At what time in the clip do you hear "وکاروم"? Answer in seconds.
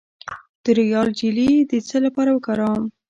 2.33-2.83